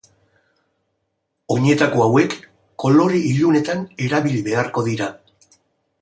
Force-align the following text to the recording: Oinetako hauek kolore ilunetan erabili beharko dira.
Oinetako 1.55 2.01
hauek 2.05 2.33
kolore 2.85 3.23
ilunetan 3.33 3.85
erabili 4.07 4.43
beharko 4.49 4.89
dira. 4.89 5.15